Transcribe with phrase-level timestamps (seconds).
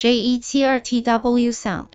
[0.00, 1.88] J-E-T-R-T-W sound.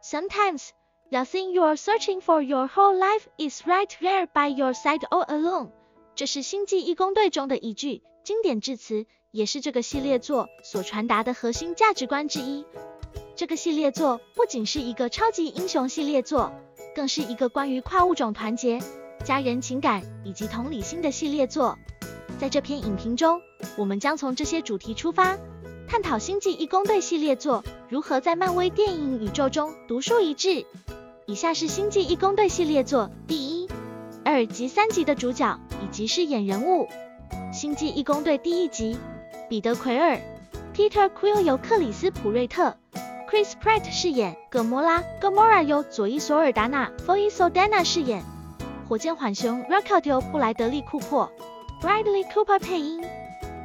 [0.00, 0.70] Sometimes,
[1.10, 5.04] the thing you are searching for your whole life is right there by your side
[5.10, 5.68] all along。
[6.14, 12.64] 这是《星际义工队》中的一句经典致辞，也是这个系列作所传达的核心价值观之一。
[13.36, 16.54] 这个系列作不仅是一个超级英雄系列作，
[16.94, 18.80] 更是一个关于跨物种团结、
[19.26, 21.76] 家人情感以及同理心的系列作。
[22.40, 23.40] 在这篇影评中，
[23.76, 25.38] 我们将从这些主题出发，
[25.88, 30.66] 探讨《星际义工队》系列作如何在漫威电影宇宙中独树一帜。
[31.26, 33.68] 以下是《星际义工队》系列作第一、
[34.24, 36.86] 二及三集的主角以及饰演人物。
[37.52, 38.98] 《星际义工队》第一集，
[39.48, 40.20] 彼得·奎尔
[40.74, 42.76] （Peter Quill） 由克里斯·普瑞特
[43.30, 48.22] （Chris Pratt） 饰演，葛摩拉 （Gamora） 由佐伊·索尔达纳 （Zoe Saldana） 饰演，
[48.88, 51.30] 火箭浣熊 （Rocket） 由布莱德利·库珀。
[51.80, 53.00] Bradley Cooper 配音，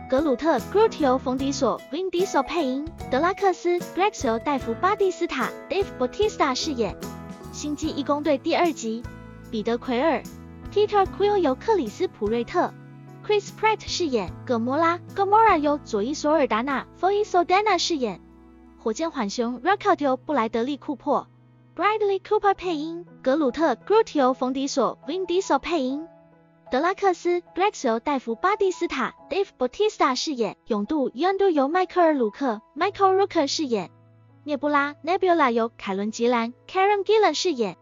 [0.09, 6.95] 格鲁特 Groot 由冯迪索 Vin Diesel 配音，德拉克斯 Drax 由戴夫巴蒂斯塔 Dave Bautista 饰演。
[7.53, 9.03] 星际义工队第二集，
[9.49, 10.21] 彼得奎尔
[10.73, 12.73] Peter Quill 由克里斯普瑞特
[13.25, 18.19] Chris Pratt 饰演，葛摩拉 Gamora 由佐伊索尔达纳 Zoe Saldana 饰演，
[18.77, 21.27] 火箭浣熊 Rocket 由布莱德利库珀
[21.75, 26.05] Bradley Cooper 配音，格鲁特 Groot 由冯迪索 Vin Diesel 配音。
[26.71, 33.89] 德拉克斯 Drax 由戴夫巴蒂斯塔 Dave Bautista 饰演，勇度 Yondu 由迈克尔鲁克 Michael Rooker 饰演，
[34.43, 37.75] 涅布拉 Nebula 由凯伦吉兰 Karen Gillan 饰演。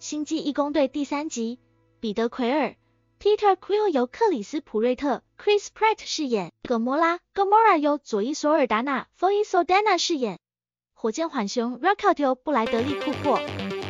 [0.00, 1.60] 星际义工队第三集，
[2.00, 2.74] 彼得奎尔
[3.20, 10.40] Peter Quill 由克里斯普瑞特 Chris Pratt 饰演，葛摩拉 Gamora 由佐伊索尔达纳 Zoe Saldana 饰演，
[10.92, 13.38] 火箭浣熊 Rocket 由布莱德利库珀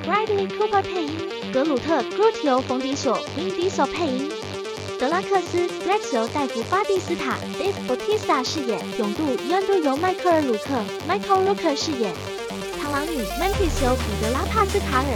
[0.04, 1.43] Bradley Cooper 配音。
[1.55, 4.28] 格鲁特 Groot 由冯迪索 Vin Diesel 配音，
[4.98, 10.74] 德拉克斯 Drax 由戴夫巴蒂斯塔 Dave Bautista 饰演，勇度 Yondu 由迈克尔鲁克
[11.08, 12.12] Michael Rooker 饰演，
[12.83, 15.06] 螳螂女 Mantis 由彼得拉帕斯卡尔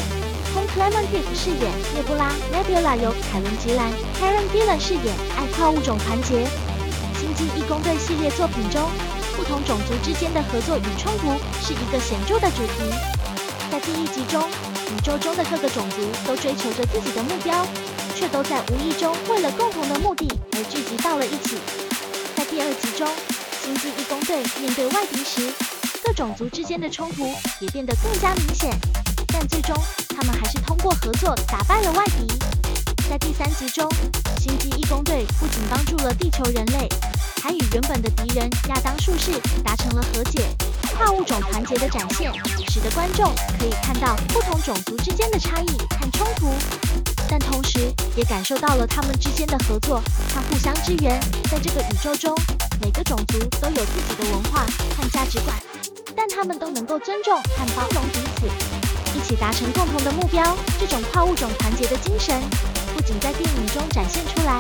[0.54, 3.90] Tom Clemente 饰演，涅布拉 Nebula 由凯伦吉兰
[4.22, 5.12] Karen Gillan 饰演。
[5.36, 6.46] 爱跨物种团结，
[7.18, 8.88] 星际义工队系列作品中，
[9.36, 12.94] 不同种族之间的合作与冲突是一个显著的主题。
[13.72, 14.40] 在第一集中。
[14.88, 17.66] 宇宙中的各个种族都追求着自己的目标，
[18.14, 21.58] 却都在无意中为了共同的目的而聚集到了一起。
[22.34, 23.06] 在第二集中，
[23.62, 25.52] 星际义工队面对外敌时，
[26.02, 27.26] 各种族之间的冲突
[27.60, 28.74] 也变得更加明显，
[29.28, 29.76] 但最终
[30.08, 32.57] 他们还是通过合作打败了外敌。
[33.08, 33.88] 在第三集中，
[34.38, 36.86] 星际义工队不仅帮助了地球人类，
[37.42, 39.32] 还与原本的敌人亚当术士
[39.64, 40.42] 达成了和解。
[40.94, 42.30] 跨物种团结的展现，
[42.68, 45.68] 使得观众可以看到不同种族之间的差异
[45.98, 46.52] 和冲突，
[47.30, 50.02] 但同时也感受到了他们之间的合作
[50.34, 51.18] 和互相支援。
[51.50, 52.36] 在这个宇宙中，
[52.82, 54.66] 每个种族都有自己的文化
[54.98, 55.56] 和价值观，
[56.14, 60.54] 但他们都能够尊重和包容彼此，一起达成共同的目标。
[60.78, 62.42] 这种跨物种团结的精神，
[62.98, 64.58] 不仅在电影中展现出来，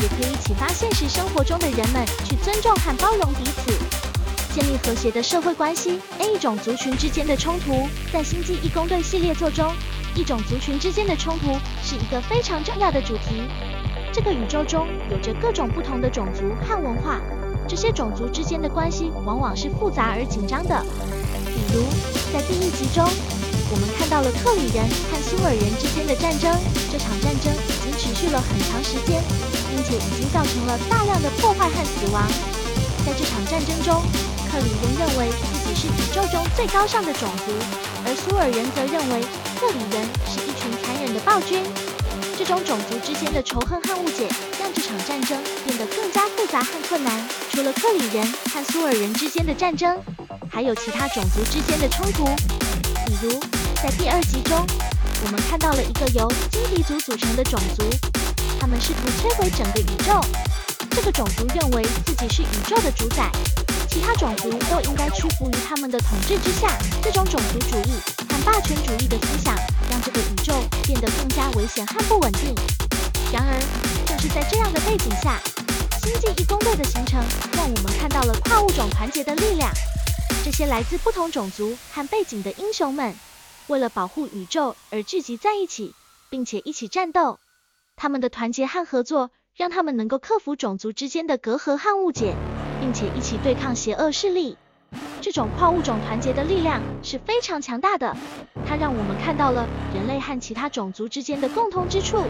[0.00, 3.70] 也可以启发现实生活中的人们去尊重和包容彼此。
[4.54, 6.00] 建立和谐的社会关系。
[6.18, 9.70] A 种族群之间的冲突，在《星际义工队》系列作中，
[10.14, 13.42] 一种族群之间的冲突是一个非常重要的主题。
[14.14, 17.20] 这个宇宙中有着各种不同的种族和文化，
[17.68, 20.82] 这些种族之间的关系往往是复杂而紧张的。
[21.44, 21.84] 比如，
[22.32, 23.06] 在第一集中，
[23.70, 26.48] 我们看到了特里人和苏尔人之间的战争。
[26.90, 29.20] 这场战争已经持续了很长时间，
[29.68, 32.24] 并且已经造成了大量的破坏和死亡。
[33.04, 34.02] 在这场战争中，
[34.50, 37.52] 克里人认为自己是宇宙中最高尚的种族，
[38.04, 39.20] 而苏尔人则认为
[39.60, 41.62] 克里人是一群残忍的暴君。
[42.36, 44.28] 这种种族之间的仇恨和误解，
[44.60, 45.36] 让这场战争
[45.66, 47.12] 变得更加复杂和困难。
[47.50, 49.98] 除了克里人和苏尔人之间的战争，
[50.48, 52.24] 还有其他种族之间的冲突。
[53.06, 53.40] 比如，
[53.80, 54.66] 在第二集中，
[55.24, 57.84] 我们看到了一个由金鼻族组成的种族，
[58.58, 60.20] 他们试图摧毁整个宇宙。
[60.90, 63.30] 这个种族认为自己是宇宙的主宰。
[63.88, 66.76] 其他种族都应该屈服于他们的统治之下。
[67.04, 67.92] 这种种族主义
[68.28, 69.54] 和霸权主义的思想，
[69.88, 70.52] 让这个宇宙
[70.82, 72.52] 变得更加危险和不稳定。
[73.32, 73.62] 然而，
[74.04, 75.38] 正是在这样的背景下，
[76.02, 79.70] 星际义工队的形成，让我们看到了跨物种团结的力量。
[80.44, 83.14] 这些来自不同种族和背景的英雄们，
[83.68, 85.94] 为了保护宇宙而聚集在一起，
[86.28, 87.38] 并且一起战斗。
[87.96, 92.34] 他们的团结和合作，让他们能够克服种族之间的隔阂和误解。
[92.80, 94.56] 并且一起对抗邪恶势力，
[95.20, 98.16] 这种跨物种团结的力量是非常强大的。
[98.64, 102.22] 它让我们看到了人类和其他种族之间的共通之处，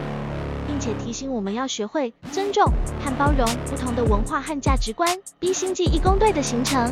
[0.65, 2.65] 并且提醒我们要学会尊重
[2.99, 5.15] 和包容不同的文化和价值观。
[5.39, 6.91] B 星际义工队的形成，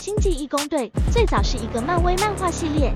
[0.00, 2.94] 星际义工队最早是一个漫威漫画系列，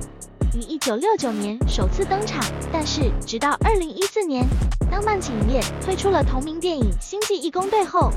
[0.54, 2.40] 于一九六九年首次登场，
[2.72, 4.46] 但是直到二零一四年，
[4.88, 8.12] 当漫影业推出了同名电影《星际义工队》后，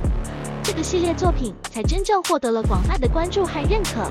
[0.63, 4.07] 这个系列作品才真正获得了广泛的关注和认可。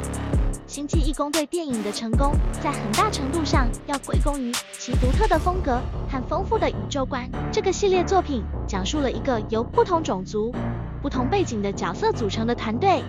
[0.66, 5.80] 星际义工队电影的成功，在很大程度上要归功于其独特的风格
[6.10, 7.30] 和丰富的宇宙观。
[7.52, 10.52] 这个系列作品讲述了一个由不同种族、
[11.00, 13.04] 不同背景的角色组成的团队，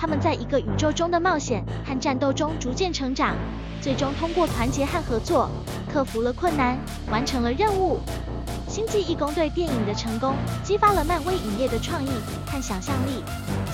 [0.00, 3.36] 他们在一个宇宙中的冒险和战斗中逐渐成长，
[3.82, 5.50] 最终通过团结和合作，
[5.92, 6.78] 克服了困难，
[7.10, 8.00] 完成了任务。
[8.66, 12.08] 星际义工队电影的成功，激发了漫威影业的创意
[12.46, 13.22] 和想象力，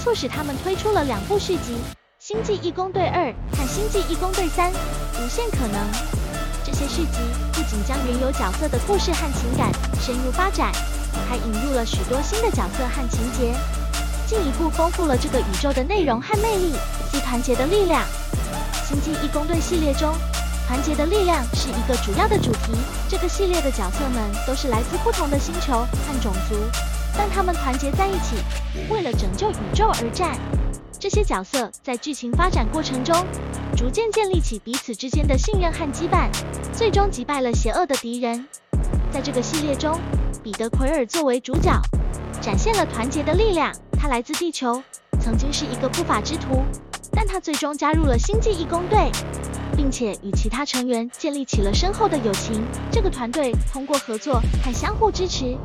[0.01, 1.77] 促使他们推出了两部续集。
[2.19, 5.81] 星际义工队二和星际义工队三，无限可能。
[6.65, 7.19] 这些续集
[7.53, 9.71] 不仅将原有角色的故事和情感
[10.01, 10.73] 深入发展，
[11.29, 13.55] 还引入了许多新的角色和情节，
[14.27, 16.73] 进一步丰富了这个宇宙的内容和魅力。
[17.13, 18.03] 即团结的力量。
[18.85, 20.13] 星际义工队系列中，
[20.67, 22.73] 团结的力量是一个主要的主题。
[23.09, 26.55] 这个系列的角色们都是来自不同的星球和种族，
[27.17, 28.37] 但他们团结在一起，
[28.91, 30.37] 为了拯救宇宙而战。
[30.99, 33.15] 这些角色在剧情发展过程中，
[33.77, 36.29] 逐渐建立起彼此之间的信任和羁绊，
[36.73, 38.47] 最终击败了邪恶的敌人。
[39.13, 39.99] 在这个系列中，
[40.43, 41.73] 彼得·奎尔作为主角，
[42.41, 43.73] 展现了团结的力量。
[43.99, 44.83] 他来自地球，
[45.21, 46.63] 曾经是一个不法之徒，
[47.13, 49.11] 但他最终加入了星际义工队，
[49.77, 52.63] 并且与其他成员建立起了深厚的友情。
[52.93, 55.57] 这个团队通过合作和相互支持，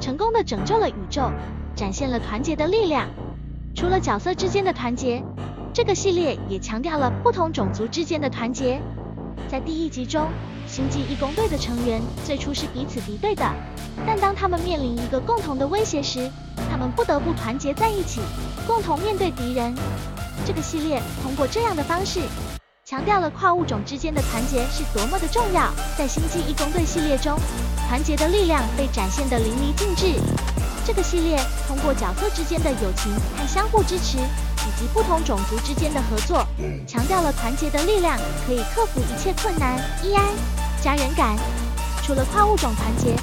[0.00, 1.30] 成功的拯救了宇宙，
[1.74, 3.08] 展现了团结的力量。
[3.74, 5.22] 除了角色之间的团结，
[5.72, 8.80] 这个系列也强调了不同种族之间的团结。
[9.48, 10.28] 在第一集中，
[10.66, 13.44] 星际义工队的成员最初是彼此敌对的，
[14.06, 16.30] 但当他们面临一个共同的威胁时，
[16.70, 18.20] 他们不得不团结在一起，
[18.66, 19.74] 共同面对敌人。
[20.46, 22.20] 这个系列通过这样的方式，
[22.84, 25.70] 强调了跨物种之间的团结是多么的重要。
[25.98, 27.38] 在星际义工队系列中，
[27.88, 30.20] 团结的力量被展现得淋漓尽致。
[30.86, 31.38] 这个系列
[31.68, 34.16] 通过角色之间的友情和相互支持，
[34.66, 36.46] 以及不同种族之间的合作，
[36.86, 39.78] 强调了团结的力量可以克服一切困难。
[40.02, 40.30] E I
[40.82, 41.36] 家人感，
[42.02, 43.16] 除了跨物种团结，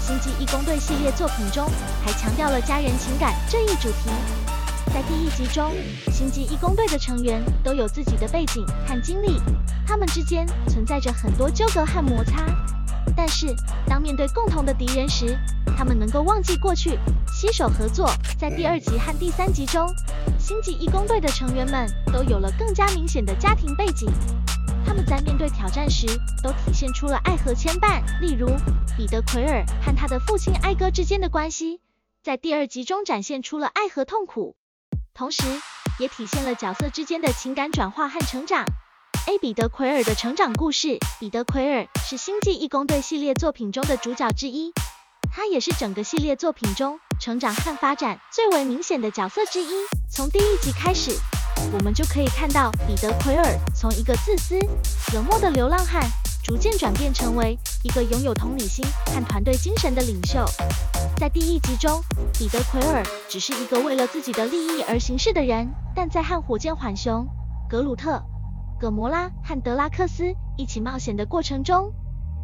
[0.00, 1.66] 星际义工队系列作品中
[2.04, 4.10] 还强调了家人情感这一主题。
[4.92, 5.70] 在第一集中，
[6.12, 9.40] 星际义工队的成员都有自己的背景和经历，
[9.86, 12.44] 他们之间存在着很多纠葛和摩擦。
[13.16, 13.54] 但是，
[13.86, 15.38] 当面对共同的敌人时，
[15.76, 16.98] 他们能够忘记过去，
[17.32, 18.10] 携手合作。
[18.38, 19.86] 在第二集和第三集中，
[20.38, 24.10] 星际义工队的成员们都有了更加明显的家庭背景。
[24.86, 26.06] 他们在面对挑战时，
[26.42, 28.02] 都体现出了爱和牵绊。
[28.20, 28.48] 例如，
[28.96, 31.80] 彼得·奎尔和他的父亲埃哥之间的关系，
[32.22, 34.56] 在第二集中展现出了爱和痛苦，
[35.14, 35.42] 同时
[35.98, 38.64] 也体现了角色之间的情感转化和成长。
[39.30, 39.38] A.
[39.38, 40.98] 彼得·奎尔的成长故事。
[41.20, 44.72] 彼得·奎尔是星际义工队系列作品中的主角之一，
[45.32, 49.68] 他也是整个系列作品中成长和发展最为明显的角色之一。
[50.10, 51.12] 从第一集开始，
[51.72, 54.58] 我们就可以看到彼得·奎尔从一个自私、
[55.14, 56.02] 冷漠的流浪汉，
[56.42, 58.84] 逐渐转变成为一个拥有同理心
[59.14, 60.44] 和团队精神的领袖。
[61.18, 62.02] 在第一集中，
[62.36, 67.24] 彼得·奎尔只是一个为了自己的利益而行事的人，但在和火箭浣熊
[67.68, 68.20] 格鲁特。
[68.80, 71.92] 葛摩拉和德拉克斯一起冒险的过程中，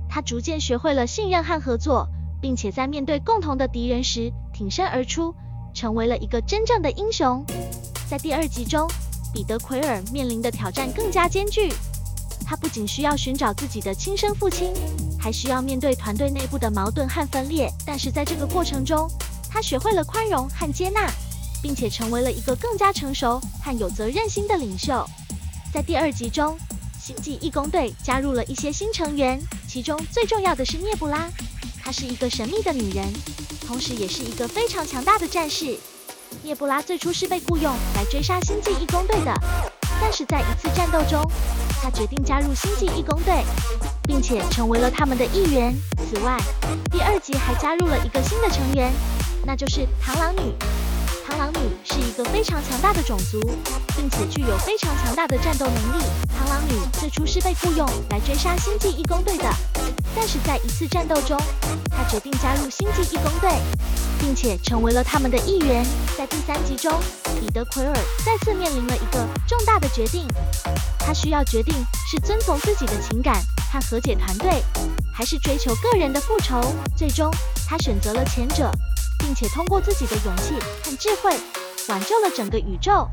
[0.07, 2.07] 他逐渐学会了信任和合作，
[2.43, 5.35] 并且在面对共同的敌人时挺身而出，
[5.73, 7.43] 成为了一个真正的英雄。
[8.07, 8.87] 在第二集中，
[9.33, 11.73] 彼得·奎尔面临的挑战更加艰巨，
[12.45, 14.75] 他不仅需要寻找自己的亲生父亲，
[15.19, 17.73] 还需要面对团队内部的矛盾和分裂。
[17.87, 19.09] 但是在这个过程中，
[19.49, 21.11] 他学会了宽容和接纳，
[21.63, 25.03] 并且成为了一个更加成熟和有责任心的领袖。
[25.77, 26.57] 在第二集中，
[26.99, 31.29] 星际义工队加入了一些新成员，其中最重要的是涅布拉。
[31.85, 33.07] 她是一个神秘的女人，
[33.67, 35.77] 同时也是一个非常强大的战士。
[36.43, 39.35] 涅布拉最初是被雇佣来追杀星际义工队的，
[40.01, 41.23] 但是在一次战斗中，
[41.83, 43.45] 她决定加入星际义工队，
[44.05, 45.75] 并且成为了他们的一员。
[46.09, 46.39] 此外，
[46.91, 48.91] 第二集还加入了一个新的成员，
[49.45, 50.55] 那就是螳螂女。
[51.27, 53.41] 螳螂女是一个非常强大的种族，
[53.97, 56.05] 并且具有非常强大的战斗能力。
[56.29, 59.45] 螳螂女最初是被雇佣来追杀星际义工队的，
[60.15, 61.37] 但是在一次战斗中，
[61.91, 63.51] 她决定加入星际义工队，
[64.21, 65.85] 并且成为了他们的一员。
[66.17, 66.93] 在第三集中，
[67.41, 67.93] 彼得·奎尔
[68.25, 70.29] 再次面临了一个重大的决定，
[71.01, 71.75] 他需要决定
[72.09, 73.43] 是遵从自己的情感
[73.73, 74.63] 和和解团队，
[75.13, 76.63] 还是追求个人的复仇。
[76.97, 77.29] 最终，
[77.69, 78.71] 他选择了前者，
[79.19, 80.55] 并且通过自己的勇气
[80.85, 81.37] 和智慧，
[81.89, 83.09] 挽救了整个宇宙。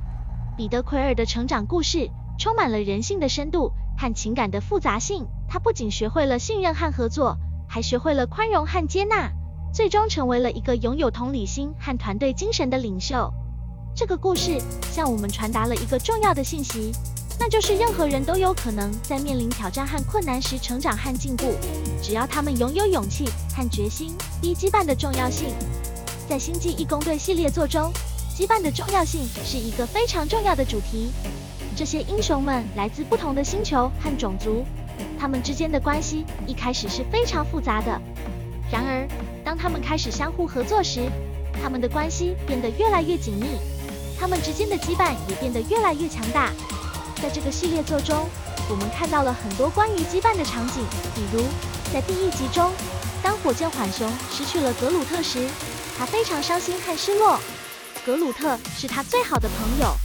[0.56, 5.26] 彼得·奎尔的成长故事充满了人性的深度和情感的复杂性。
[5.50, 9.32] 他不仅学会了信任和合作，还学会了宽容和接纳，
[9.74, 13.32] 最终成为了一个拥有同理心和团队精神的领袖。
[13.96, 14.60] 这个故事
[14.92, 16.92] 向我们传达了一个重要的信息，
[17.40, 21.54] 那就是任何人都有可能在面临挑战和困难时成长和进步，
[22.02, 24.12] 只要他们拥有勇气和决心。
[24.42, 25.50] 一羁绊的重要性，
[26.30, 27.92] 在星际义工队系列作中。
[28.36, 31.12] 羁绊的重要性是一个非常重要的主题。
[31.76, 34.66] 这些英雄们来自不同的星球和种族，
[35.20, 38.02] 他们之间的关系一开始是非常复杂的。
[38.72, 39.08] 然而，
[39.46, 41.02] 当他们开始相互合作时，
[41.62, 43.46] 他们的关系变得越来越紧密，
[44.20, 46.52] 他们之间的羁绊也变得越来越强大。
[47.22, 48.28] 在这个系列作中，
[48.68, 51.44] 我们看到了很多关于羁绊的场景，比如
[51.94, 52.72] 在第一集中，
[53.22, 55.48] 当火箭浣熊失去了格鲁特时，
[55.98, 57.40] 他非常伤心和失落。
[58.06, 59.96] 格鲁特是他最好的朋友，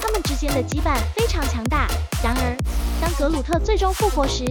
[0.00, 1.88] 他们之间的羁绊非常强大。
[2.22, 2.56] 然而，
[3.00, 4.44] 当格鲁特最终复活时，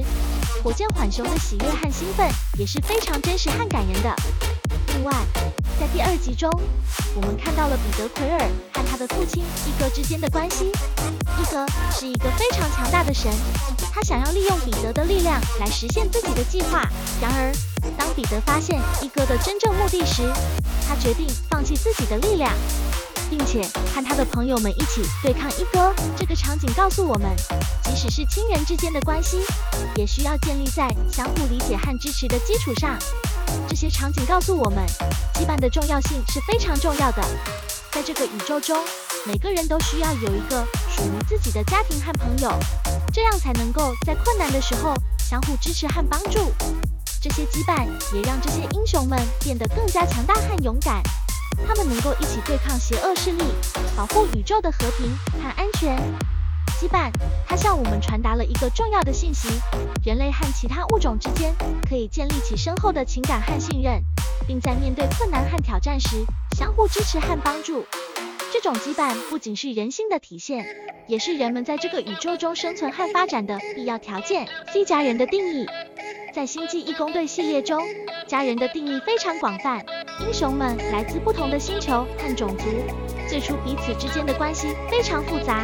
[0.63, 2.29] 火箭浣熊的喜悦和兴奋
[2.59, 4.15] 也是非常真实和感人的。
[4.93, 5.11] 另外，
[5.81, 6.47] 在第二集中，
[7.15, 8.37] 我们看到了彼得·奎尔
[8.71, 10.71] 和他的父亲伊格之间的关系。
[11.39, 13.31] 伊格是一个非常强大的神，
[13.91, 16.87] 他想要利用彼得的力量来实现自己的计划。
[17.19, 17.51] 然而，
[17.97, 20.21] 当彼得发现伊格的真正目的时，
[20.87, 22.53] 他决定放弃自己的力量。
[23.31, 23.61] 并且
[23.95, 25.95] 和他的朋友们一起对抗一哥。
[26.17, 27.29] 这个场景告诉我们，
[27.81, 29.37] 即使是亲人之间的关系，
[29.95, 32.99] 也需要建立在相互理解和支持的基础上。
[33.67, 34.85] 这些场景告诉我们，
[35.33, 37.23] 羁绊的重要性是非常重要的。
[37.91, 38.77] 在这个宇宙中，
[39.25, 42.51] 每个人都需要有一个属于自己的家庭和朋友，
[43.13, 46.51] 这样才能够在困难的时候相互支持和帮助。
[47.21, 51.03] 这些羁绊也让这些英雄们变得更加强大和勇敢。
[51.67, 53.43] 他们能够一起对抗邪恶势力，
[53.95, 55.11] 保护宇宙的和平
[55.43, 56.30] 和安全。
[56.81, 57.11] 羁绊，
[57.45, 59.47] 它向我们传达了一个重要的信息：
[60.03, 61.53] 人类和其他物种之间
[61.87, 64.01] 可以建立起深厚的情感和信任，
[64.47, 66.25] 并在面对困难和挑战时
[66.57, 67.85] 相互支持和帮助。
[68.51, 70.65] 这种羁绊不仅是人性的体现，
[71.05, 74.47] 也是人们在这个宇宙中生存和发展的必要条件。
[74.73, 75.67] C 家人的定义，
[76.33, 77.79] 在星际义工队系列中，
[78.25, 79.85] 家人的定义非常广泛。
[80.25, 82.65] 英雄们来自不同的星球和种族，
[83.29, 85.63] 最初彼此之间的关系非常复杂。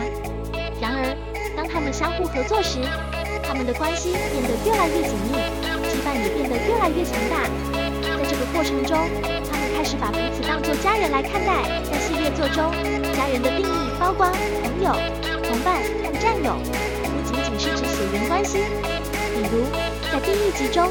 [0.79, 1.09] 然而，
[1.55, 2.79] 当他们相互合作时，
[3.43, 5.33] 他们的关系变得越来越紧密，
[5.89, 7.49] 羁绊也变得越来越强大。
[8.17, 8.95] 在这个过程中，
[9.49, 11.65] 他们开始把彼此当作家人来看待。
[11.89, 12.71] 在系列作中，
[13.17, 14.29] 家人的定义包括
[14.61, 14.93] 朋友、
[15.43, 16.53] 同伴和战友，
[17.03, 18.65] 不仅仅是指血缘关系。
[19.33, 19.65] 比如，
[20.11, 20.87] 在第一集中。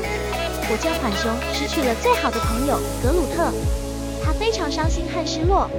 [0.68, 3.52] 火箭浣熊失去了最好的朋友格鲁特，
[4.20, 5.70] 他非常伤心和失落。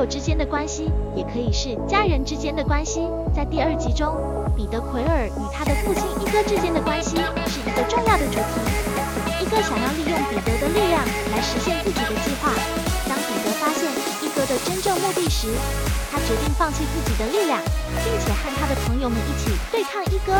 [0.00, 3.06] 友之间的关系也可以是家人之间的关系。
[3.36, 4.16] 在第二集中，
[4.56, 7.20] 彼得·奎尔与他的父亲伊哥之间的关系
[7.52, 8.56] 是一个重要的主题。
[9.36, 12.48] 伊哥想要利用彼得的力量来实现自己的计划。
[13.04, 13.92] 当彼得发现
[14.24, 15.52] 伊哥的真正目的时，
[16.10, 17.60] 他决定放弃自己的力量，
[18.00, 20.32] 并且和他的朋友们一起对抗伊哥。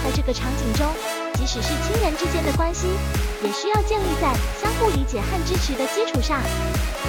[0.00, 0.88] 在这个场景中。
[1.38, 2.88] 即使是亲人之间的关系，
[3.44, 6.42] 也需要建立在相互理解和支持的基础上。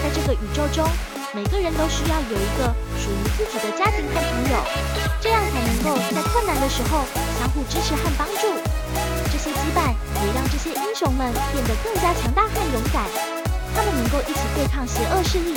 [0.03, 0.87] 在这个宇宙中，
[1.31, 4.57] 每个人都需要有一个属于自己的家庭和朋友，
[5.21, 7.05] 这样才能够在困难的时候
[7.37, 8.49] 相互支持和帮助。
[9.31, 9.93] 这些羁绊
[10.25, 13.05] 也让这些英雄们变得更加强大和勇敢。
[13.75, 15.53] 他们能够一起对抗邪恶势力，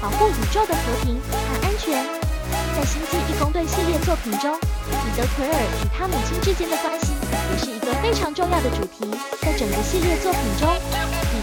[0.00, 2.06] 保护宇宙的和平和安全。
[2.78, 7.10] 在星际义工队系列作品中，彼得·奎尔与他母亲之间的关系。
[7.50, 9.10] 也是一个非常重要的主题，
[9.42, 10.70] 在整个系列作品中，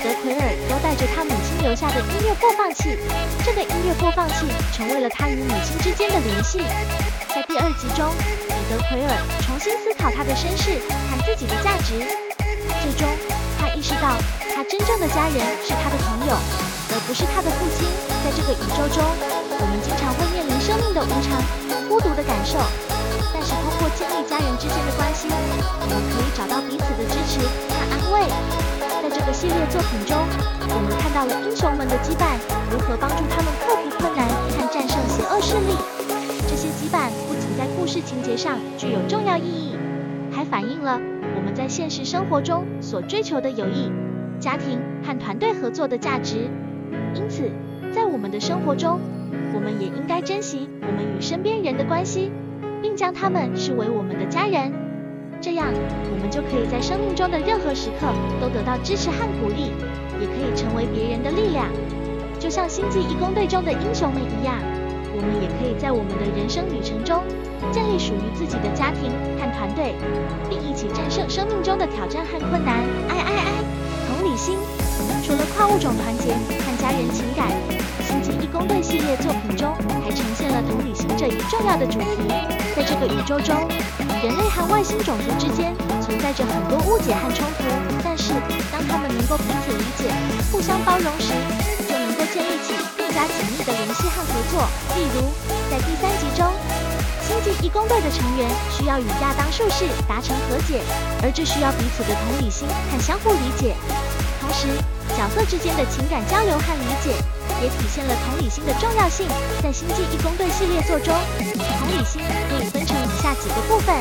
[0.03, 2.99] 德·奎尔都带着他母亲留下的音乐播放器，
[3.47, 6.59] 这个音乐播放器成为了他与母亲之间的联系。
[7.31, 8.11] 在第二集中，
[8.51, 9.15] 彼得·奎尔
[9.47, 12.03] 重新思考他的身世和自己的价值，
[12.83, 13.07] 最终
[13.55, 14.19] 他意识到，
[14.51, 17.87] 他真正的家人是他的朋友，而不是他的父亲。
[18.27, 21.39] 在这个宇宙中，我们经常会面临生命的无常、
[21.87, 22.59] 孤独的感受。
[23.31, 27.39] 但是通过建立家人之间的关系，我们可以找到彼此的支持
[27.71, 28.27] 和安慰。
[29.13, 30.17] 这个系列作品中，
[30.73, 32.33] 我们看到了英雄们的羁绊
[32.71, 35.77] 如何帮助他们克服困难和战胜邪恶势力。
[36.49, 39.75] 这些羁绊不仅在故事情节上具有重要意义，
[40.31, 40.99] 还反映了
[41.35, 43.91] 我们在现实生活中所追求的友谊、
[44.39, 46.49] 家庭和团队合作的价值。
[47.13, 47.51] 因此，
[47.93, 48.99] 在我们的生活中，
[49.53, 52.31] 我们也应该珍惜我们与身边人的关系，
[52.81, 54.73] 并将他们视为我们的家人。
[55.43, 58.07] 这样，我们就可以在生命中的任何时刻
[58.39, 59.75] 都得到支持和鼓励，
[60.15, 61.67] 也可以成为别人的力量。
[62.39, 64.55] 就像星际义工队中的英雄们一样，
[65.11, 67.19] 我们也可以在我们的人生旅程中
[67.75, 69.91] 建立属于自己的家庭和团队，
[70.47, 72.79] 并一起战胜生命中的挑战和困难。
[73.11, 73.51] 哎哎哎，
[74.07, 74.55] 同理心。
[75.27, 76.31] 除了跨物种团结
[76.63, 77.51] 和家人情感，
[78.53, 79.73] 工队系列作品中
[80.05, 82.29] 还呈现了同理心这一重要的主题。
[82.75, 83.67] 在这个宇宙中，
[84.21, 87.65] 人类和外星种族之间存在着很多误解和冲突，
[88.03, 88.31] 但是
[88.71, 90.13] 当他们能够彼此理解、
[90.51, 91.33] 互相包容时，
[91.89, 94.69] 就能够建立起更加紧密的联系和合作。
[94.95, 95.33] 例如，
[95.71, 96.45] 在第三集中，
[97.25, 100.79] 星际义工队的成员需要与亚当术士达成和解，
[101.23, 103.73] 而这需要彼此的同理心和相互理解。
[104.53, 104.67] 同时，
[105.17, 107.17] 角色之间的情感交流和理解，
[107.59, 109.27] 也体现了同理心的重要性。
[109.63, 113.95] 在《星际义工队》系列作中，同理心可以分成以下几个部分。《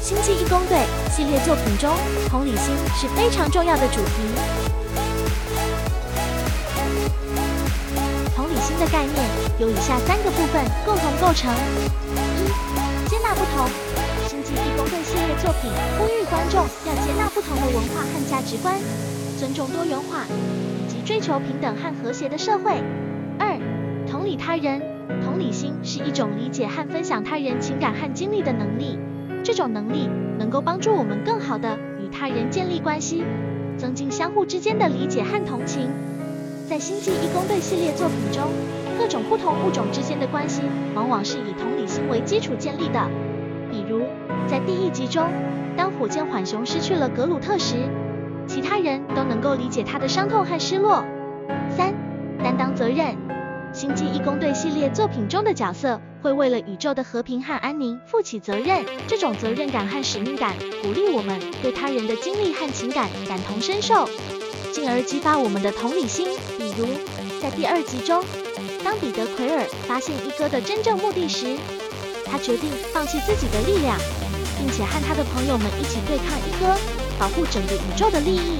[0.00, 0.78] 星际义工队》
[1.14, 1.92] 系列作品中，
[2.30, 4.24] 同理心是非常重要的主题。
[8.34, 9.20] 同理心的概念
[9.60, 11.52] 由以下三个部分共同构成：
[12.40, 12.48] 一、
[13.06, 13.68] 接纳不同。
[14.30, 18.80] 《星际义工队》系列作品呼吁观众要接纳不同的文化和价值观。
[19.40, 22.72] 尊重多元化，以及追求平等和和谐的社会。
[23.38, 23.58] 二、
[24.06, 24.82] 同理他人，
[25.24, 28.98] 同理心是一种理解和分享他人情感和经历的能力。
[29.42, 33.24] 这种能力能够帮助我们更好地与他人建立关系，
[33.78, 35.88] 增进相互之间的理解和同情。
[36.68, 38.42] 在星际义工队系列作品中，
[38.98, 40.60] 各种不同物种之间的关系
[40.94, 43.08] 往往是以同理心为基础建立的。
[43.72, 44.02] 比如，
[44.46, 45.24] 在第一集中，
[45.78, 47.76] 当火箭浣熊失去了格鲁特时，
[48.52, 51.04] 其他人都能够理解他的伤痛和失落。
[51.76, 51.94] 三、
[52.42, 53.16] 担当责任。
[53.72, 64.08] 星际义工队系列作品中的角色会为了宇宙的和平和安宁负起责任，这种责任感和使命感鼓励我们对他人的经历和情感感同身受，
[64.72, 66.26] 进而激发我们的同理心。
[66.58, 66.88] 比如，
[67.40, 68.24] 在第二集中，
[68.82, 71.56] 当彼得奎尔发现一哥的真正目的时，
[72.26, 73.96] 他决定放弃自己的力量，
[74.58, 77.09] 并且和他的朋友们一起对抗一哥。
[77.20, 78.56] 保护整个宇宙的利益，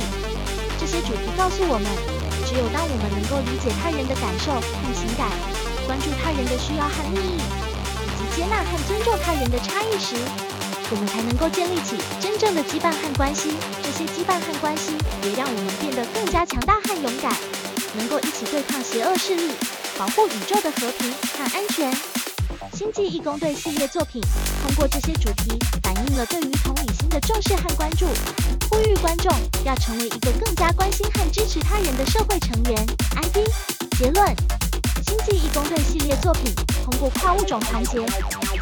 [0.79, 1.89] 这些主题告诉我们，
[2.45, 5.33] 只有当我们能够理解他人的感受和情感，
[5.89, 10.13] 关注他人的需要和利益，以及接纳和尊重他人的差异时，
[10.93, 13.57] 我们才能够建立起真正的羁绊和关系。
[13.81, 14.93] 这些羁绊和关系
[15.25, 17.33] 也让我们变得更加强大和勇敢，
[17.97, 19.57] 能够一起对抗邪恶势力，
[19.97, 22.30] 保护宇宙的和平和安全。
[22.81, 24.23] 星际义工队系列作品
[24.63, 28.07] 通过这些主题，反映了对于同理心的重视和关注。
[28.71, 29.31] 呼吁观众
[29.67, 32.87] 要成为一个更加关心和支持他人的社会成员。
[33.17, 33.47] ID
[33.99, 34.35] 结论：
[35.07, 37.99] 星际义工队系列作品通过跨物种团结、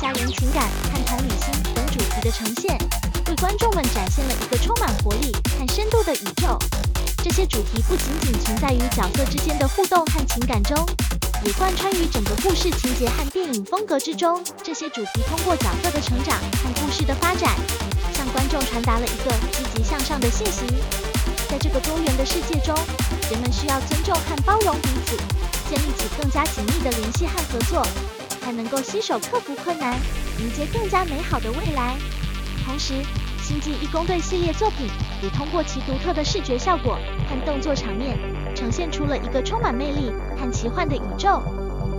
[0.01, 2.77] 家人情感和同理心等主题的呈现，
[3.29, 6.59] 为观众们展现了一个充满活力和深度的宇宙。
[7.23, 10.77] 这些主题不仅仅存在于角色之间的互动和情感中，
[11.45, 14.43] 也贯穿于整个故事情节和电影风格之中。
[14.63, 17.55] 这些主题通过角色的成长和故事的发展。
[18.15, 20.67] 向观众传达了一个积极向上的信息。
[21.49, 22.75] 在这个多元的世界中，
[23.31, 25.17] 人们需要尊重和包容彼此，
[25.71, 27.87] 建立起更加紧密的联系和合作，
[28.41, 29.97] 才能够携手克服困难，
[30.41, 31.97] 迎接更加美好的未来。
[32.67, 32.95] 同时，
[33.41, 34.89] 《星际义工队》系列作品
[35.23, 36.99] 也通过其独特的视觉效果
[37.29, 38.19] 和动作场面，
[38.59, 41.41] 呈现出了一个充满魅力和奇幻的宇宙。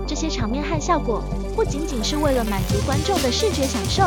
[0.05, 1.23] 这些场面和效果
[1.55, 4.03] 不仅仅是为了满足观众的视觉享受。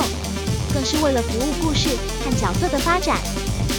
[0.72, 1.90] 更是为了服务故事
[2.24, 3.18] 和角色的发展。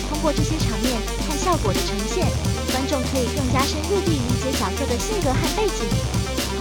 [0.09, 0.93] 通过这些场面
[1.27, 2.27] 和效果的呈现，
[2.71, 5.89] 观众可以更加深入地理解角色的性格和背景，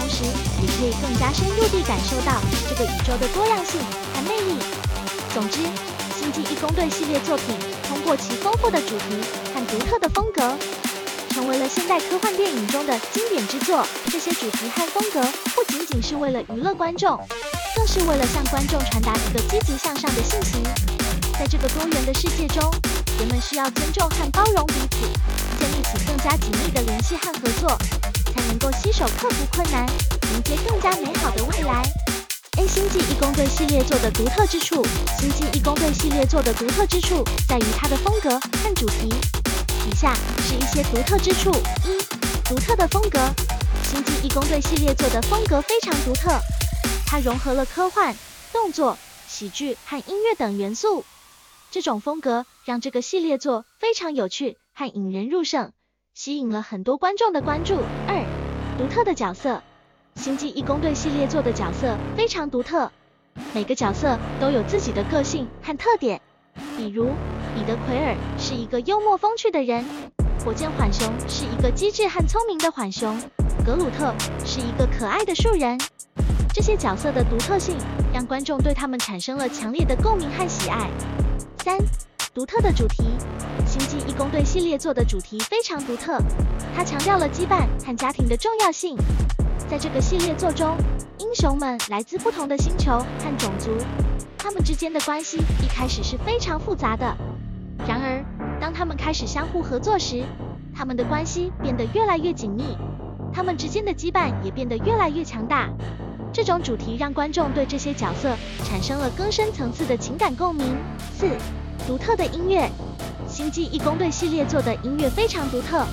[0.00, 3.78] 同时也可以更加深入地感受到这个宇宙的多样性
[4.14, 4.56] 和魅力。
[5.34, 5.60] 总之，
[6.18, 7.54] 《星际义工队》系列作品
[7.86, 9.20] 通过其丰富的主题
[9.52, 10.56] 和独特的风格，
[11.32, 13.86] 成为了现代科幻电影中的经典之作。
[14.10, 15.20] 这些主题和风格
[15.54, 17.18] 不仅仅是为了娱乐观众。
[17.74, 20.62] 更是为了向观众传达一个积极向上的信息。
[21.38, 22.62] 在这个多元的世界中，
[23.18, 24.98] 人们需要尊重和包容彼此，
[25.58, 27.70] 建立起更加紧密的联系和合作，
[28.32, 29.86] 才能够携手克服困难，
[30.34, 31.82] 迎接更加美好的未来。
[32.58, 34.86] A 星际义工队系列作的独特之处，
[35.18, 39.41] 星际义工队系列作的独特之处在于它的风格和主题。
[39.84, 41.50] 以下是一些独特之处：
[41.84, 41.98] 一、
[42.48, 43.18] 独特的风格。
[43.82, 46.38] 星际义工队系列作的风格非常独特。
[47.04, 48.14] 它融合了科幻、
[48.52, 51.04] 动作、喜剧和音乐等元素，
[51.70, 55.72] 这种风格让这个系列作非常有趣和引人入胜，
[56.14, 57.76] 吸引了很多观众的关注。
[58.06, 58.24] 二、
[58.78, 59.62] 独特的角色，
[60.14, 62.90] 星际义工队系列作的角色非常独特，
[63.52, 66.20] 每个角色都有自己的个性和特点。
[66.76, 67.10] 比如，
[67.54, 69.84] 彼得奎尔是一个幽默风趣的人，
[70.44, 73.16] 火箭浣熊是一个机智和聪明的浣熊，
[73.64, 75.78] 格鲁特是一个可爱的树人。
[76.52, 77.76] 这些角色的独特性
[78.12, 80.90] 让观众对他们产生了强烈的共鸣和喜爱。
[81.62, 81.78] 三、
[82.34, 83.04] 独特的主题，
[83.66, 86.18] 星际义工队系列作的主题非常独特，
[86.74, 88.96] 它强调了羁绊和家庭的重要性。
[89.70, 90.76] 在这个系列作中，
[91.18, 93.70] 英雄们来自不同的星球和种族。
[94.36, 97.16] 他们之间的关系一开始是非常复杂的，
[97.86, 98.24] 然而
[98.60, 100.24] 当他们开始相互合作时，
[100.74, 102.76] 他们的关系变得越来越紧密，
[103.32, 105.68] 他们之间的羁绊也变得越来越强大。
[106.32, 110.76] 这种主题让观众对这些角色产生了更深层次的情感共鸣。
[111.18, 111.28] 四、
[111.86, 112.70] 独特的音乐，
[113.28, 115.84] 星际义工队系列做的音乐非常独特。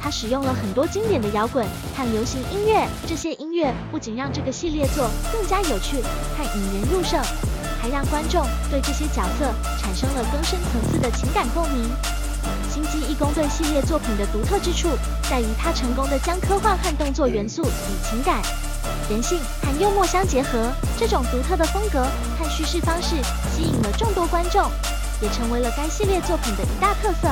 [0.00, 5.96] 它使用了很多经典的摇滚和流行音乐，这些音乐不仅让这个系列作更加有趣
[6.38, 7.20] 和引人入胜，
[7.86, 11.88] 还让观众对这些角色产生了更深层次的情感共鸣。
[12.68, 14.88] 星际义工队系列作品的独特之处
[15.30, 18.42] 在于它成功的将科幻和动作元素与情感、
[19.08, 20.72] 人性和幽默相结合。
[20.98, 22.04] 这种独特的风格
[22.36, 23.14] 和叙事方式
[23.54, 24.68] 吸引了众多观众，
[25.22, 27.28] 也成为了该系列作品的一大特色。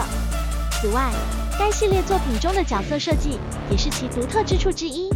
[0.81, 1.11] 此外，
[1.59, 5.11] 该系列作品中的角色设计也是其独特之处之一。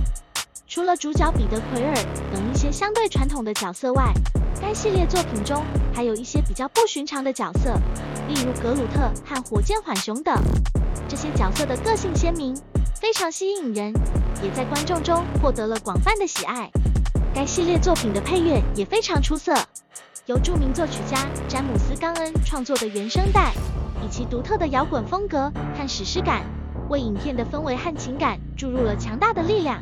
[0.67, 1.95] 除了主角彼得·奎尔
[2.33, 4.13] 等一些相对传统的角色外，
[4.61, 7.75] 该系列作品中还有一些比较不寻常的角色，
[8.29, 10.37] 例如格鲁特和火箭浣熊等。
[11.09, 12.55] 这些角色的个性鲜明，
[13.01, 13.93] 非常吸引人，
[14.43, 16.69] 也在观众中获得了广泛的喜爱。
[17.35, 19.55] 该系列作品的配乐也非常出色，
[20.27, 23.53] 由著名作曲家詹姆斯·冈恩创作的原声带。
[24.05, 26.43] 以其独特的摇滚风格和史诗感，
[26.89, 29.81] 为影片的氛围和情感注入了强大的力量。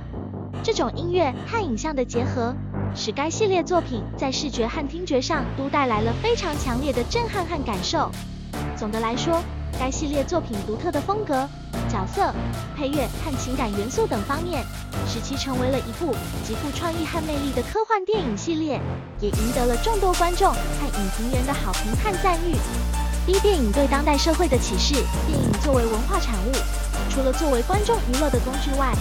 [0.66, 2.52] 这种音乐和影像的结合，
[2.92, 8.10] 使该系列作品在视觉和听觉上都带来了非常强烈的震撼和感受。
[8.76, 9.40] 总的来说，
[9.78, 11.48] 该系列作品独特的风格、
[11.88, 12.34] 角色、
[12.76, 14.64] 配乐和情感元素等方面，
[15.06, 18.80] 使其成为了一部极富创意和魅力的科幻电影系列，
[19.20, 22.56] 也赢得了众多观众和影评人的好评和赞誉。
[23.24, 24.94] B 电影对当代社会的启示。
[25.28, 26.52] 电影作为文化产物，
[27.08, 28.92] 除了作为观众娱乐的工具外，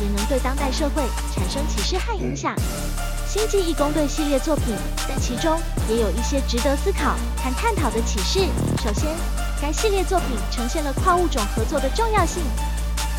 [0.00, 1.02] 也能对当代社会
[1.34, 2.54] 产生启示和影响。
[3.26, 4.74] 星际义工队系列作品
[5.08, 5.56] 在其中
[5.88, 8.40] 也有一些值得思考和探讨的启示。
[8.82, 9.14] 首先，
[9.62, 12.42] 该系列作品呈现了跨物种合作的重要性。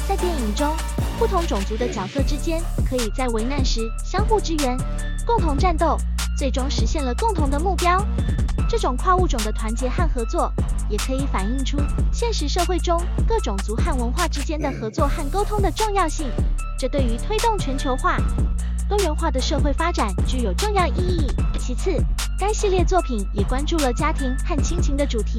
[0.10, 0.76] 在电影中，
[1.18, 4.78] 不同种族的角色之间可以在危难时相互支援，
[5.26, 5.98] 共同战斗，
[6.38, 8.06] 最终实现了共同的目标。
[8.68, 10.52] 这种跨物种的团结和合作，
[10.90, 11.78] 也可以反映出
[12.12, 16.28] 现实社会中各种族和文化之间的合作和沟通的重要性。
[16.82, 18.18] 这对于推动全球化、
[18.90, 21.28] 多元化的社会发展具有重要意义。
[21.60, 21.92] 其次，
[22.40, 25.38] 该系列作品也关注了家庭和亲情的主题。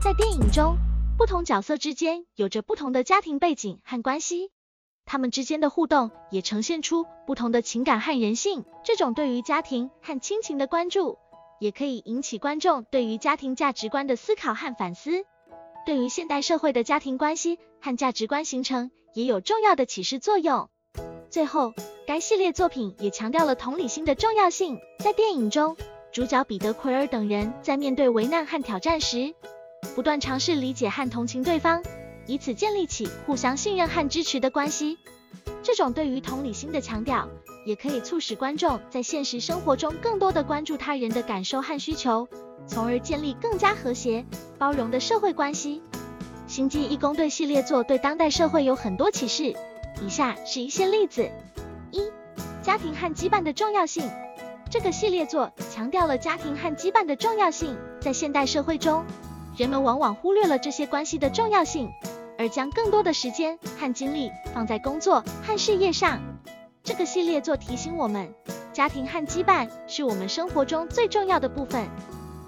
[0.00, 0.78] 在电影中，
[1.18, 4.52] 不同角色之间有着不同的家庭背景和关系，
[5.04, 8.64] 他们之间的互动也呈现出不同的情感和人性。
[8.82, 11.18] 这种对于家庭和亲情的关注。
[11.60, 15.10] 也可以引起观众对于家庭价值观的思考和反思，
[15.84, 20.70] 对于现代社会的家庭关系和价值观形成也有重要的启示作用。
[21.28, 21.74] 最后，
[22.06, 24.78] 该系列作品也强调了同理心的重要性。
[25.00, 25.76] 在电影中，
[26.10, 29.34] 主角彼得·奎尔等人在面对危难和挑战时，
[29.94, 31.84] 不断尝试理解和同情对方，
[32.26, 34.96] 以此建立起互相信任和支持的关系。
[35.62, 37.28] 这种对于同理心的强调。
[37.66, 42.28] 也可以促使观众在现实生活中更多的关注他人的感受和需求，
[42.66, 44.22] 从而建立更加和谐、
[44.58, 45.80] 包容的社会关系。
[46.54, 49.52] 星际义工队系列作对当代社会有很多启示，
[50.00, 51.28] 以下是一些例子：
[51.90, 52.00] 一、
[52.62, 54.08] 家庭和羁绊的重要性。
[54.70, 57.76] 这个系列作强调了家庭和羁绊的重要性。
[58.00, 59.04] 在现代社会中，
[59.56, 61.90] 人们往往忽略了这些关系的重要性，
[62.38, 66.20] 而将更多的时间和精力放在工作和事业上。
[66.84, 68.32] 这个系列作提醒我们，
[68.72, 71.88] 家庭和羁绊是我们生活中最重要的部分，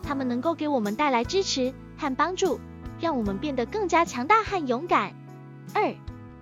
[0.00, 2.60] 他们能够给我们带来支持和帮助，
[3.00, 5.14] 让我们变得更加强大和勇敢。
[5.74, 5.94] 二、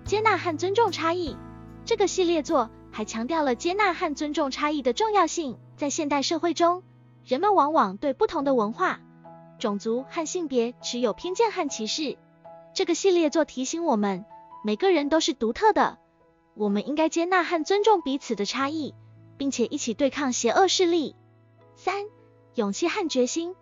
[0.05, 1.37] 接纳和尊重差异。
[1.85, 5.59] 这个系列作还强调了接纳和尊重差异的重要性。
[5.77, 6.85] 在现代社会中，
[7.25, 9.01] 人们往往对不同的文化、
[9.59, 12.17] 种族和性别持有偏见和歧视。
[12.75, 14.25] 这个系列作提醒我们，
[14.62, 15.99] 每个人都是独特的。
[16.55, 18.95] 我们应该接纳和尊重彼此的差异，
[19.37, 21.17] 并且一起对抗邪恶势力。
[21.75, 22.05] 三、
[22.55, 23.57] 勇气和决心。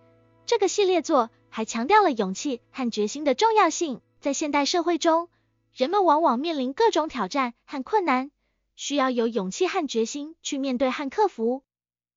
[0.45, 4.01] 这个系列作还强调了勇气和决心的重要性。
[4.21, 5.29] 在现代社会中，
[5.75, 8.31] 人们往往面临各种挑战和困难，
[8.75, 11.63] 需要有勇气和决心去面对和克服。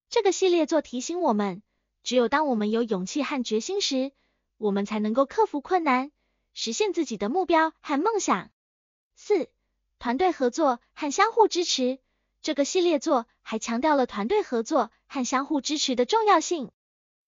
[0.10, 1.62] 这个系列作提醒我们，
[2.02, 4.14] 只有当我们有勇气和决心时，
[4.58, 6.14] 我们才能够克服困难，
[6.54, 8.52] 实现自己的目标和梦想。
[9.18, 9.50] 四、
[10.00, 12.00] 团队合作和相互支持。
[12.42, 16.72] 这个系列作还强调了团队合作和相互支持的重要性。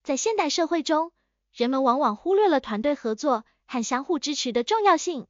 [0.04, 1.12] 在现代社会中，
[1.54, 5.28] 人们往往忽略了团队合作和相互支持的重要性，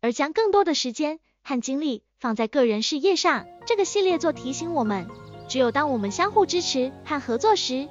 [0.00, 3.46] 而将更多的时间和精力放在个人事业上。
[3.66, 5.08] 这个系列作提醒我们，
[5.48, 7.88] 只有当我们相互支持和合作时，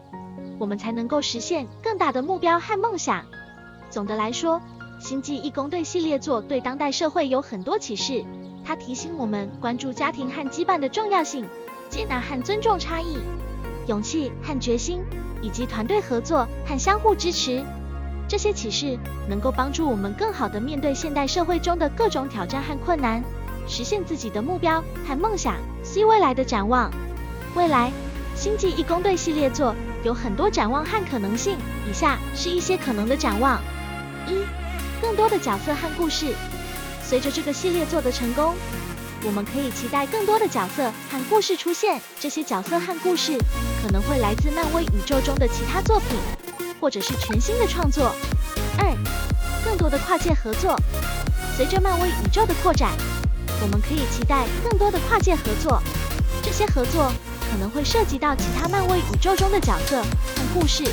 [0.60, 3.26] 我们才能够实现更大的目标和梦想。
[3.90, 4.62] 总的来说，
[5.04, 8.24] 《星际义工队》系列作对当代社会有很多启示。
[8.64, 11.48] 它提醒我们关注家庭和羁绊的重要性，
[11.90, 13.18] 接纳和尊重差异，
[13.92, 15.02] 勇气和决心，
[15.42, 17.62] 以及团队合作和相互支持。
[18.26, 23.22] 这些启示能够帮助我们更好地面对现代社会中的各种挑战和困难，
[23.68, 25.56] 实现自己的目标和梦想。
[25.84, 26.90] C 未来的展望，
[27.54, 27.92] 未来
[28.42, 29.76] 《星际义工队》系列作
[30.06, 31.58] 有很多展望和可能性。
[31.90, 33.60] 以下是一些可能的展望：
[34.26, 34.46] 一、
[35.02, 36.34] 更多的角色和故事。
[37.04, 38.56] 随着这个系列做的成功，
[39.26, 42.00] 我们可以期待更多的角色和故事出现。
[42.22, 43.38] 这些角色和故事
[43.84, 46.10] 可能会来自漫威宇宙中的其他作品，
[46.80, 48.16] 或者是全新的创作。
[48.78, 48.96] 二、
[49.66, 50.76] 更多的跨界合作。
[51.58, 52.92] 随着漫威宇宙的扩展，
[53.62, 55.82] 我们可以期待更多的跨界合作。
[56.42, 57.12] 这些合作
[57.52, 60.84] 可能会涉及到其他漫威宇宙中的角色和故事，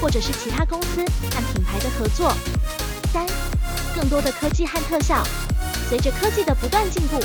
[0.00, 2.32] 或者是其他公司和品牌的合作。
[3.12, 3.26] 三、
[3.94, 5.22] 更多的科技和特效。
[5.88, 7.20] 随着科技的不断进步，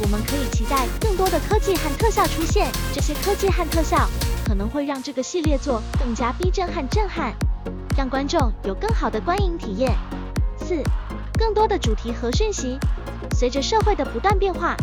[0.00, 2.70] 我们可以期待更多的科技和特效出现。
[2.94, 4.08] 这些科技和特效
[4.46, 7.34] 可能会让这个系列作更加逼真和震撼，
[7.96, 9.92] 让观众有更好的观影体验。
[10.56, 10.82] 四、
[11.38, 12.78] 更多的主题和讯息。
[13.36, 14.76] 随着社会的不断变化，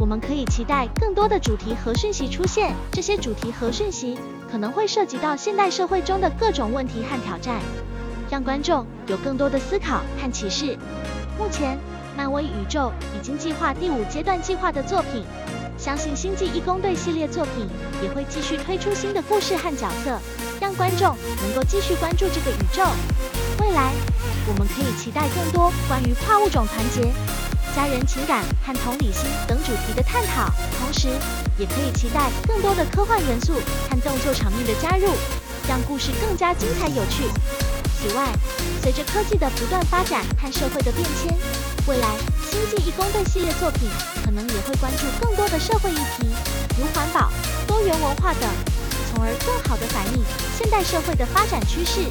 [0.00, 2.74] 我们可以期待更多的主题和讯息出现。
[2.92, 4.18] 这些主题和讯息
[4.50, 7.60] 可能会涉及到现代社会中的各种问题和挑战，
[8.30, 10.76] 让观众有更多的思考和启示。
[11.38, 11.78] 目前。
[12.18, 15.24] 漫威宇宙已经计划第五阶段计划的作品，
[15.78, 17.68] 相信星际义工队系列作品
[18.02, 20.18] 也会继续推出新的故事和角色，
[20.60, 22.82] 让观众能够继续关注这个宇宙。
[23.60, 23.92] 未来，
[24.48, 27.02] 我们可以期待更多关于跨物种团结、
[27.72, 30.50] 家人情感和同理心等主题的探讨，
[30.80, 31.06] 同时
[31.56, 33.52] 也可以期待更多的科幻元素
[33.88, 35.06] 和动作场面的加入，
[35.68, 37.30] 让故事更加精彩有趣。
[38.00, 38.32] 此外，
[38.80, 41.36] 随着科技的不断发展和社会的变迁，
[41.88, 42.06] 未来
[42.48, 43.90] 《星际义工队》系列作品
[44.24, 46.28] 可能也会关注更多的社会议题，
[46.78, 47.28] 如环保、
[47.66, 48.42] 多元文化等，
[49.10, 50.22] 从而更好地反映
[50.56, 52.02] 现代社会的发展趋势。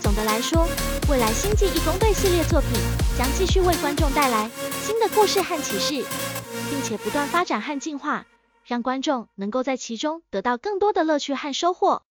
[0.00, 0.68] 总的来说，
[1.08, 2.70] 未来《星际义工队》系列作品
[3.18, 4.48] 将继续为观众带来
[4.80, 6.06] 新的故事和启示，
[6.70, 8.26] 并且不断发展和进化，
[8.64, 12.02] 让观众能够在其中得到更多的乐趣和收获。